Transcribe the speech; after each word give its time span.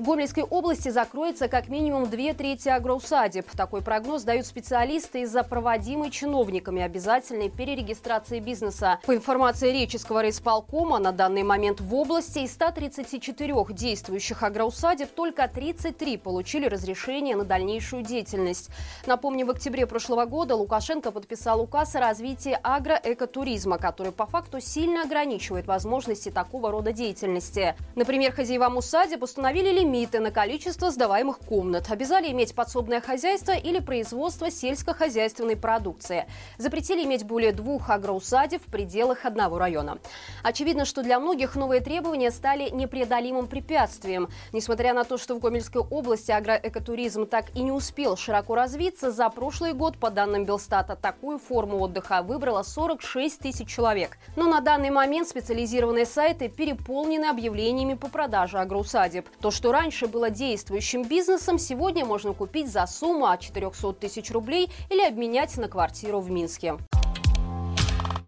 В 0.00 0.02
Гомельской 0.02 0.44
области 0.44 0.88
закроется 0.88 1.46
как 1.46 1.68
минимум 1.68 2.08
две 2.08 2.32
трети 2.32 2.70
агроусадеб. 2.70 3.44
Такой 3.50 3.82
прогноз 3.82 4.22
дают 4.22 4.46
специалисты 4.46 5.20
из-за 5.20 5.42
проводимой 5.42 6.10
чиновниками 6.10 6.80
обязательной 6.80 7.50
перерегистрации 7.50 8.40
бизнеса. 8.40 8.98
По 9.04 9.14
информации 9.14 9.70
Реческого 9.70 10.22
райисполкома, 10.22 10.98
на 11.00 11.12
данный 11.12 11.42
момент 11.42 11.82
в 11.82 11.94
области 11.94 12.38
из 12.38 12.52
134 12.52 13.54
действующих 13.72 14.42
агроусадеб 14.42 15.10
только 15.10 15.46
33 15.46 16.16
получили 16.16 16.64
разрешение 16.64 17.36
на 17.36 17.44
дальнейшую 17.44 18.02
деятельность. 18.02 18.70
Напомню, 19.04 19.44
в 19.44 19.50
октябре 19.50 19.86
прошлого 19.86 20.24
года 20.24 20.56
Лукашенко 20.56 21.10
подписал 21.10 21.60
указ 21.60 21.94
о 21.94 22.00
развитии 22.00 22.58
агроэкотуризма, 22.62 23.76
который 23.76 24.12
по 24.12 24.24
факту 24.24 24.60
сильно 24.60 25.02
ограничивает 25.02 25.66
возможности 25.66 26.30
такого 26.30 26.70
рода 26.70 26.94
деятельности. 26.94 27.76
Например, 27.96 28.32
хозяевам 28.32 28.78
усадеб 28.78 29.22
установили 29.22 29.68
лимит 29.70 29.89
лимиты 29.90 30.20
на 30.20 30.30
количество 30.30 30.92
сдаваемых 30.92 31.40
комнат, 31.40 31.90
обязали 31.90 32.30
иметь 32.30 32.54
подсобное 32.54 33.00
хозяйство 33.00 33.52
или 33.52 33.80
производство 33.80 34.48
сельскохозяйственной 34.48 35.56
продукции. 35.56 36.26
Запретили 36.58 37.04
иметь 37.04 37.24
более 37.24 37.52
двух 37.52 37.90
агроусадеб 37.90 38.62
в 38.62 38.70
пределах 38.70 39.24
одного 39.24 39.58
района. 39.58 39.98
Очевидно, 40.44 40.84
что 40.84 41.02
для 41.02 41.18
многих 41.18 41.56
новые 41.56 41.80
требования 41.80 42.30
стали 42.30 42.70
непреодолимым 42.70 43.48
препятствием. 43.48 44.28
Несмотря 44.52 44.94
на 44.94 45.02
то, 45.02 45.18
что 45.18 45.34
в 45.34 45.40
Гомельской 45.40 45.82
области 45.82 46.30
агроэкотуризм 46.30 47.26
так 47.26 47.46
и 47.56 47.62
не 47.62 47.72
успел 47.72 48.16
широко 48.16 48.54
развиться, 48.54 49.10
за 49.10 49.28
прошлый 49.28 49.72
год, 49.72 49.98
по 49.98 50.10
данным 50.10 50.44
Белстата, 50.44 50.94
такую 50.94 51.40
форму 51.40 51.80
отдыха 51.80 52.22
выбрало 52.22 52.62
46 52.62 53.40
тысяч 53.40 53.68
человек. 53.68 54.18
Но 54.36 54.46
на 54.46 54.60
данный 54.60 54.90
момент 54.90 55.26
специализированные 55.26 56.06
сайты 56.06 56.48
переполнены 56.48 57.24
объявлениями 57.24 57.94
по 57.94 58.08
продаже 58.08 58.58
агроусадеб. 58.58 59.28
То, 59.40 59.50
что 59.50 59.72
раньше 59.80 60.06
было 60.06 60.28
действующим 60.28 61.04
бизнесом, 61.04 61.58
сегодня 61.58 62.04
можно 62.04 62.34
купить 62.34 62.70
за 62.70 62.86
сумму 62.86 63.26
от 63.26 63.40
400 63.40 63.94
тысяч 63.94 64.30
рублей 64.30 64.70
или 64.90 65.02
обменять 65.02 65.56
на 65.56 65.68
квартиру 65.68 66.20
в 66.20 66.30
Минске. 66.30 66.76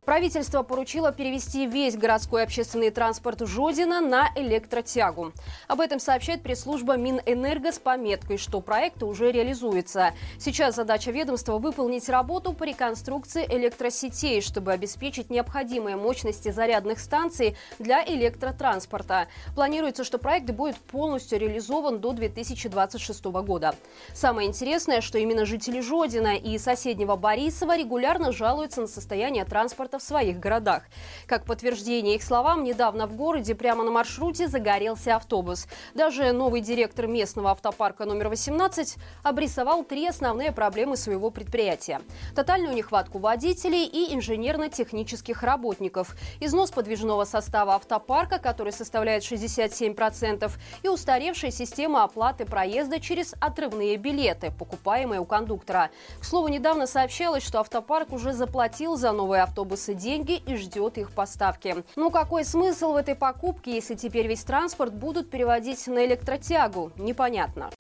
Правительство 0.05 0.65
поручило 0.65 1.13
перевести 1.13 1.65
весь 1.65 1.97
городской 1.97 2.43
общественный 2.43 2.91
транспорт 2.91 3.47
Жодина 3.47 4.01
на 4.01 4.33
электротягу. 4.35 5.33
Об 5.69 5.81
этом 5.81 6.01
сообщает 6.01 6.43
пресс-служба 6.43 6.97
Минэнерго 6.97 7.71
с 7.71 7.79
пометкой, 7.79 8.37
что 8.37 8.61
проект 8.61 9.05
уже 9.05 9.31
реализуется. 9.31 10.13
Сейчас 10.41 10.75
задача 10.75 11.13
ведомства 11.13 11.59
выполнить 11.59 12.09
работу 12.09 12.53
по 12.53 12.65
реконструкции 12.65 13.47
электросетей, 13.49 14.41
чтобы 14.41 14.73
обеспечить 14.73 15.31
необходимые 15.31 15.95
мощности 15.95 16.51
зарядных 16.51 16.99
станций 16.99 17.57
для 17.79 18.05
электротранспорта. 18.05 19.29
Планируется, 19.55 20.03
что 20.03 20.19
проект 20.19 20.51
будет 20.51 20.79
полностью 20.79 21.39
реализован 21.39 22.01
до 22.01 22.11
2026 22.11 23.25
года. 23.27 23.77
Самое 24.15 24.49
интересное, 24.49 25.01
что 25.01 25.19
именно 25.19 25.47
жители 25.47 25.81
Жодина 25.81 26.35
и 26.35 26.59
соседнего 26.59 27.15
Борисова 27.15 27.77
регулярно 27.77 28.33
жалуются 28.33 28.81
на 28.81 28.89
состояние 28.89 29.45
транспорта 29.45 29.92
транспорта 29.93 29.99
в 29.99 30.03
своих 30.03 30.39
городах. 30.39 30.83
Как 31.27 31.45
подтверждение 31.45 32.17
их 32.17 32.23
словам, 32.23 32.65
недавно 32.65 33.07
в 33.07 33.15
городе 33.15 33.55
прямо 33.55 33.85
на 33.85 33.91
маршруте 33.91 34.49
загорелся 34.49 35.17
автобус. 35.17 35.67
Даже 35.95 36.33
новый 36.33 36.61
директор 36.61 37.07
местного 37.07 37.51
автопарка 37.51 38.05
номер 38.05 38.29
18 38.29 38.97
обрисовал 39.23 39.85
три 39.85 40.07
основные 40.07 40.53
проблемы 40.53 40.97
своего 40.97 41.31
предприятия. 41.31 42.01
Тотальную 42.35 42.75
нехватку 42.75 43.19
водителей 43.19 43.85
и 43.87 44.15
инженерно-технических 44.15 45.43
работников, 45.43 46.17
износ 46.41 46.71
подвижного 46.71 47.25
состава 47.25 47.75
автопарка, 47.75 48.39
который 48.39 48.73
составляет 48.73 49.23
67%, 49.23 50.51
и 50.83 50.89
устаревшая 50.89 51.51
система 51.51 52.05
оплаты 52.05 52.45
проезда 52.45 53.01
через 53.01 53.35
отрывные 53.41 53.97
билеты, 53.97 54.53
покупаемые 54.59 55.21
у 55.21 55.25
кондуктора. 55.25 55.91
К 56.21 56.25
слову, 56.25 56.49
недавно 56.49 56.87
сообщалось, 56.87 57.43
что 57.43 57.61
автопарк 57.61 58.13
уже 58.13 58.33
заплатил 58.33 58.97
за 58.97 59.13
новые 59.13 59.43
автобусы 59.43 59.82
автобусы 59.83 59.95
деньги 59.95 60.43
и 60.47 60.57
ждет 60.57 60.99
их 60.99 61.13
поставки. 61.13 61.77
Ну 61.97 62.11
какой 62.11 62.45
смысл 62.45 62.93
в 62.93 62.97
этой 62.97 63.15
покупке, 63.15 63.75
если 63.75 63.95
теперь 63.95 64.27
весь 64.27 64.45
транспорт 64.45 64.95
будут 64.95 65.31
переводить 65.31 65.87
на 65.87 66.05
электротягу? 66.05 66.93
Непонятно. 66.97 67.71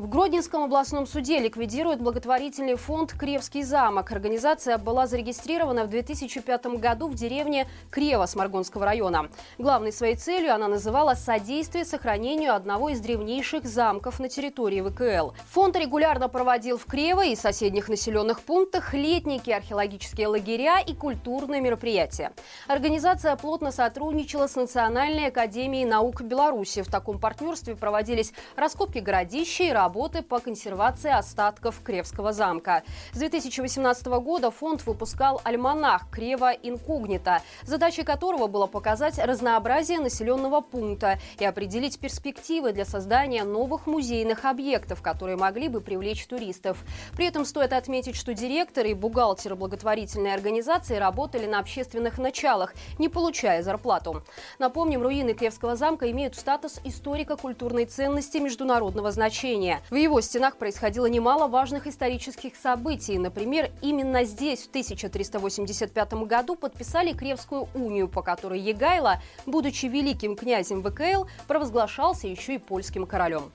В 0.00 0.08
Гродненском 0.08 0.62
областном 0.62 1.06
суде 1.06 1.40
ликвидируют 1.40 2.00
благотворительный 2.00 2.76
фонд 2.76 3.12
«Кревский 3.12 3.62
замок». 3.62 4.10
Организация 4.12 4.78
была 4.78 5.06
зарегистрирована 5.06 5.84
в 5.84 5.90
2005 5.90 6.78
году 6.78 7.06
в 7.06 7.14
деревне 7.14 7.68
Крева 7.90 8.24
Сморгонского 8.24 8.86
района. 8.86 9.28
Главной 9.58 9.92
своей 9.92 10.16
целью 10.16 10.54
она 10.54 10.68
называла 10.68 11.12
содействие 11.12 11.84
сохранению 11.84 12.54
одного 12.54 12.88
из 12.88 13.00
древнейших 13.00 13.66
замков 13.66 14.20
на 14.20 14.30
территории 14.30 14.80
ВКЛ. 14.80 15.34
Фонд 15.50 15.76
регулярно 15.76 16.30
проводил 16.30 16.78
в 16.78 16.86
Крево 16.86 17.26
и 17.26 17.36
соседних 17.36 17.90
населенных 17.90 18.40
пунктах 18.40 18.94
летники, 18.94 19.50
археологические 19.50 20.28
лагеря 20.28 20.80
и 20.80 20.94
культурные 20.94 21.60
мероприятия. 21.60 22.32
Организация 22.68 23.36
плотно 23.36 23.70
сотрудничала 23.70 24.46
с 24.46 24.56
Национальной 24.56 25.26
академией 25.26 25.84
наук 25.84 26.22
Беларуси. 26.22 26.80
В 26.80 26.90
таком 26.90 27.18
партнерстве 27.18 27.76
проводились 27.76 28.32
раскопки 28.56 29.00
городища 29.00 29.64
и 29.64 29.70
работы 29.70 29.89
работы 29.90 30.22
по 30.22 30.38
консервации 30.38 31.10
остатков 31.10 31.82
Кревского 31.82 32.32
замка. 32.32 32.84
С 33.12 33.18
2018 33.18 34.06
года 34.22 34.52
фонд 34.52 34.86
выпускал 34.86 35.40
альманах 35.42 36.08
«Крева 36.12 36.52
инкогнита», 36.52 37.42
задачей 37.64 38.04
которого 38.04 38.46
было 38.46 38.68
показать 38.68 39.18
разнообразие 39.18 39.98
населенного 39.98 40.60
пункта 40.60 41.18
и 41.40 41.44
определить 41.44 41.98
перспективы 41.98 42.72
для 42.72 42.84
создания 42.84 43.42
новых 43.42 43.88
музейных 43.88 44.44
объектов, 44.44 45.02
которые 45.02 45.36
могли 45.36 45.66
бы 45.66 45.80
привлечь 45.80 46.24
туристов. 46.24 46.78
При 47.16 47.26
этом 47.26 47.44
стоит 47.44 47.72
отметить, 47.72 48.14
что 48.14 48.32
директоры 48.32 48.90
и 48.90 48.94
бухгалтеры 48.94 49.56
благотворительной 49.56 50.32
организации 50.32 50.98
работали 50.98 51.46
на 51.46 51.58
общественных 51.58 52.18
началах, 52.18 52.74
не 53.00 53.08
получая 53.08 53.64
зарплату. 53.64 54.22
Напомним, 54.60 55.02
руины 55.02 55.34
Кревского 55.34 55.74
замка 55.74 56.08
имеют 56.12 56.36
статус 56.36 56.80
историко-культурной 56.84 57.86
ценности 57.86 58.38
международного 58.38 59.10
значения. 59.10 59.79
В 59.88 59.94
его 59.94 60.20
стенах 60.20 60.56
происходило 60.56 61.06
немало 61.06 61.48
важных 61.48 61.86
исторических 61.86 62.56
событий. 62.56 63.18
Например, 63.18 63.70
именно 63.80 64.24
здесь 64.24 64.64
в 64.64 64.68
1385 64.68 66.12
году 66.24 66.56
подписали 66.56 67.12
Кревскую 67.12 67.68
унию, 67.74 68.08
по 68.08 68.22
которой 68.22 68.60
Егайло, 68.60 69.22
будучи 69.46 69.86
великим 69.86 70.36
князем 70.36 70.82
ВКЛ, 70.82 71.26
провозглашался 71.46 72.26
еще 72.26 72.54
и 72.54 72.58
польским 72.58 73.06
королем. 73.06 73.52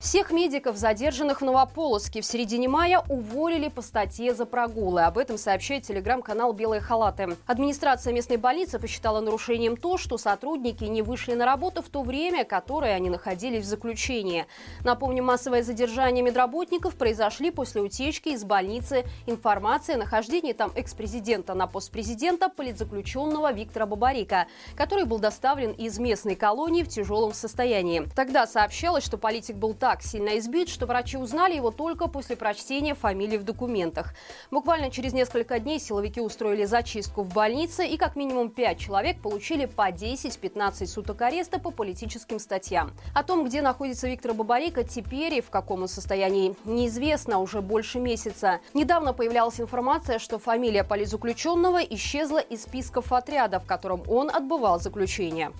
Всех 0.00 0.30
медиков, 0.30 0.78
задержанных 0.78 1.42
в 1.42 1.44
Новополоцке 1.44 2.22
в 2.22 2.24
середине 2.24 2.70
мая, 2.70 3.04
уволили 3.10 3.68
по 3.68 3.82
статье 3.82 4.32
за 4.32 4.46
прогулы. 4.46 5.02
Об 5.02 5.18
этом 5.18 5.36
сообщает 5.36 5.82
телеграм-канал 5.82 6.54
«Белые 6.54 6.80
халаты». 6.80 7.36
Администрация 7.46 8.14
местной 8.14 8.38
больницы 8.38 8.78
посчитала 8.78 9.20
нарушением 9.20 9.76
то, 9.76 9.98
что 9.98 10.16
сотрудники 10.16 10.84
не 10.84 11.02
вышли 11.02 11.34
на 11.34 11.44
работу 11.44 11.82
в 11.82 11.90
то 11.90 12.00
время, 12.00 12.46
которое 12.46 12.94
они 12.94 13.10
находились 13.10 13.66
в 13.66 13.68
заключении. 13.68 14.46
Напомню, 14.84 15.22
массовое 15.22 15.62
задержание 15.62 16.24
медработников 16.24 16.94
произошли 16.94 17.50
после 17.50 17.82
утечки 17.82 18.30
из 18.30 18.42
больницы 18.42 19.04
информации 19.26 19.96
о 19.96 19.98
нахождении 19.98 20.54
там 20.54 20.72
экс-президента 20.76 21.52
на 21.52 21.66
пост 21.66 21.90
президента 21.90 22.48
политзаключенного 22.48 23.52
Виктора 23.52 23.84
Бабарика, 23.84 24.46
который 24.76 25.04
был 25.04 25.18
доставлен 25.18 25.72
из 25.72 25.98
местной 25.98 26.36
колонии 26.36 26.84
в 26.84 26.88
тяжелом 26.88 27.34
состоянии. 27.34 28.08
Тогда 28.16 28.46
сообщалось, 28.46 29.04
что 29.04 29.18
политик 29.18 29.56
был 29.56 29.74
так 29.74 29.89
так 29.90 30.04
сильно 30.04 30.38
избит, 30.38 30.68
что 30.68 30.86
врачи 30.86 31.16
узнали 31.16 31.56
его 31.56 31.72
только 31.72 32.06
после 32.06 32.36
прочтения 32.36 32.94
фамилии 32.94 33.38
в 33.38 33.42
документах. 33.42 34.14
Буквально 34.52 34.88
через 34.88 35.12
несколько 35.12 35.58
дней 35.58 35.80
силовики 35.80 36.20
устроили 36.20 36.64
зачистку 36.64 37.24
в 37.24 37.34
больнице, 37.34 37.84
и 37.84 37.96
как 37.96 38.14
минимум 38.14 38.50
пять 38.50 38.78
человек 38.78 39.20
получили 39.20 39.64
по 39.64 39.90
10-15 39.90 40.86
суток 40.86 41.20
ареста 41.22 41.58
по 41.58 41.72
политическим 41.72 42.38
статьям. 42.38 42.92
О 43.16 43.24
том, 43.24 43.44
где 43.44 43.62
находится 43.62 44.06
Виктор 44.06 44.32
Бабарика, 44.32 44.84
теперь 44.84 45.34
и 45.34 45.40
в 45.40 45.50
каком 45.50 45.82
он 45.82 45.88
состоянии, 45.88 46.54
неизвестно 46.64 47.40
уже 47.40 47.60
больше 47.60 47.98
месяца. 47.98 48.60
Недавно 48.74 49.12
появлялась 49.12 49.60
информация, 49.60 50.20
что 50.20 50.38
фамилия 50.38 50.84
политзаключенного 50.84 51.78
исчезла 51.78 52.38
из 52.38 52.62
списков 52.62 53.12
отряда, 53.12 53.58
в 53.58 53.66
котором 53.66 54.04
он 54.08 54.30
отбывал 54.30 54.78
заключение. 54.78 55.50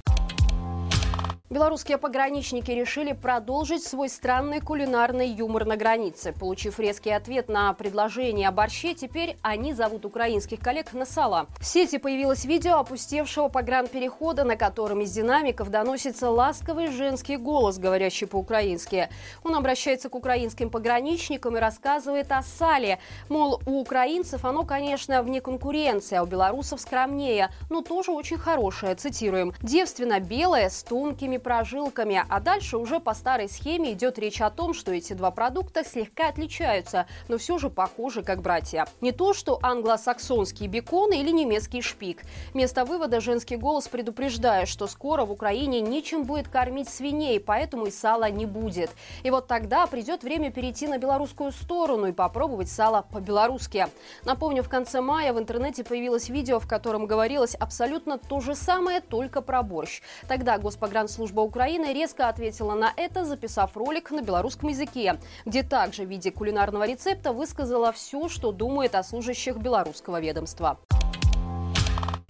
Белорусские 1.52 1.98
пограничники 1.98 2.70
решили 2.70 3.10
продолжить 3.10 3.82
свой 3.82 4.08
странный 4.08 4.60
кулинарный 4.60 5.26
юмор 5.26 5.64
на 5.64 5.76
границе. 5.76 6.32
Получив 6.32 6.78
резкий 6.78 7.10
ответ 7.10 7.48
на 7.48 7.72
предложение 7.72 8.46
о 8.46 8.52
борще, 8.52 8.94
теперь 8.94 9.36
они 9.42 9.74
зовут 9.74 10.04
украинских 10.04 10.60
коллег 10.60 10.92
на 10.92 11.04
сала. 11.04 11.48
В 11.58 11.64
сети 11.66 11.98
появилось 11.98 12.44
видео 12.44 12.76
опустевшего 12.76 13.48
погранперехода, 13.48 14.44
на 14.44 14.54
котором 14.54 15.00
из 15.00 15.10
динамиков 15.10 15.70
доносится 15.70 16.30
ласковый 16.30 16.86
женский 16.86 17.36
голос, 17.36 17.78
говорящий 17.78 18.28
по-украински. 18.28 19.08
Он 19.42 19.56
обращается 19.56 20.08
к 20.08 20.14
украинским 20.14 20.70
пограничникам 20.70 21.56
и 21.56 21.60
рассказывает 21.60 22.30
о 22.30 22.42
сале. 22.44 23.00
Мол, 23.28 23.60
у 23.66 23.80
украинцев 23.80 24.44
оно, 24.44 24.62
конечно, 24.62 25.20
вне 25.24 25.40
конкуренции, 25.40 26.14
а 26.14 26.22
у 26.22 26.26
белорусов 26.26 26.80
скромнее, 26.80 27.50
но 27.70 27.82
тоже 27.82 28.12
очень 28.12 28.38
хорошее. 28.38 28.94
Цитируем. 28.94 29.52
«Девственно 29.62 30.20
белое, 30.20 30.68
с 30.68 30.84
тонкими 30.84 31.39
прожилками. 31.40 32.22
А 32.28 32.40
дальше 32.40 32.76
уже 32.76 33.00
по 33.00 33.14
старой 33.14 33.48
схеме 33.48 33.92
идет 33.92 34.18
речь 34.18 34.40
о 34.40 34.50
том, 34.50 34.74
что 34.74 34.92
эти 34.92 35.14
два 35.14 35.30
продукта 35.32 35.84
слегка 35.84 36.28
отличаются, 36.28 37.06
но 37.28 37.38
все 37.38 37.58
же 37.58 37.70
похожи 37.70 38.22
как 38.22 38.42
братья. 38.42 38.86
Не 39.00 39.10
то, 39.12 39.34
что 39.34 39.58
англосаксонский 39.62 40.68
бекон 40.68 41.12
или 41.12 41.30
немецкий 41.30 41.82
шпик. 41.82 42.22
Место 42.54 42.84
вывода 42.84 43.20
женский 43.20 43.56
голос 43.56 43.88
предупреждает, 43.88 44.68
что 44.68 44.86
скоро 44.86 45.24
в 45.24 45.32
Украине 45.32 45.80
нечем 45.80 46.24
будет 46.24 46.48
кормить 46.48 46.88
свиней, 46.88 47.40
поэтому 47.40 47.86
и 47.86 47.90
сала 47.90 48.30
не 48.30 48.46
будет. 48.46 48.90
И 49.22 49.30
вот 49.30 49.46
тогда 49.46 49.86
придет 49.86 50.22
время 50.22 50.52
перейти 50.52 50.86
на 50.86 50.98
белорусскую 50.98 51.52
сторону 51.52 52.06
и 52.06 52.12
попробовать 52.12 52.70
сало 52.70 53.06
по-белорусски. 53.10 53.86
Напомню, 54.24 54.62
в 54.62 54.68
конце 54.68 55.00
мая 55.00 55.32
в 55.32 55.38
интернете 55.38 55.84
появилось 55.84 56.28
видео, 56.28 56.60
в 56.60 56.68
котором 56.68 57.06
говорилось 57.06 57.54
абсолютно 57.54 58.18
то 58.18 58.40
же 58.40 58.54
самое, 58.54 59.00
только 59.00 59.40
про 59.40 59.62
борщ. 59.62 60.02
Тогда 60.28 60.58
Госпогранслужба 60.58 61.29
служба 61.30 61.42
Украины 61.42 61.92
резко 61.92 62.28
ответила 62.28 62.74
на 62.74 62.92
это, 62.96 63.24
записав 63.24 63.76
ролик 63.76 64.10
на 64.10 64.20
белорусском 64.20 64.70
языке, 64.70 65.18
где 65.46 65.62
также 65.62 66.04
в 66.04 66.08
виде 66.08 66.32
кулинарного 66.32 66.86
рецепта 66.86 67.32
высказала 67.32 67.92
все, 67.92 68.28
что 68.28 68.50
думает 68.50 68.96
о 68.96 69.04
служащих 69.04 69.56
белорусского 69.56 70.20
ведомства. 70.20 70.78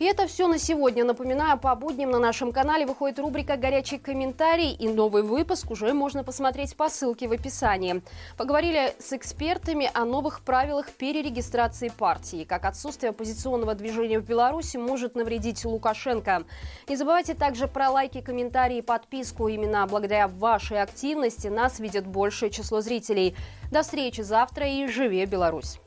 И 0.01 0.05
это 0.07 0.27
все 0.27 0.49
на 0.49 0.59
сегодня. 0.59 1.05
Напоминаю, 1.05 1.59
по 1.59 1.75
будням 1.75 2.11
на 2.11 2.19
нашем 2.19 2.53
канале 2.53 2.87
выходит 2.87 3.19
рубрика 3.19 3.59
«Горячий 3.59 3.99
комментарий», 3.99 4.73
и 4.73 4.89
новый 4.89 5.23
выпуск 5.23 5.71
уже 5.71 5.93
можно 5.93 6.25
посмотреть 6.25 6.75
по 6.75 6.89
ссылке 6.89 7.29
в 7.29 7.33
описании. 7.33 8.01
Поговорили 8.39 8.95
с 8.99 9.13
экспертами 9.13 9.91
о 9.93 10.07
новых 10.07 10.41
правилах 10.41 10.91
перерегистрации 10.93 11.91
партии, 11.91 12.45
как 12.49 12.65
отсутствие 12.65 13.11
оппозиционного 13.11 13.75
движения 13.75 14.21
в 14.21 14.25
Беларуси 14.25 14.79
может 14.79 15.17
навредить 15.17 15.67
Лукашенко. 15.67 16.45
Не 16.89 16.97
забывайте 16.97 17.35
также 17.35 17.69
про 17.69 17.91
лайки, 17.91 18.23
комментарии 18.23 18.79
и 18.79 18.83
подписку. 18.83 19.49
Именно 19.49 19.87
благодаря 19.87 20.29
вашей 20.29 20.81
активности 20.81 21.49
нас 21.49 21.79
видит 21.79 22.07
большее 22.07 22.49
число 22.49 22.81
зрителей. 22.81 23.37
До 23.71 23.83
встречи 23.83 24.23
завтра 24.23 24.67
и 24.67 24.87
живи 24.87 25.27
Беларусь! 25.27 25.79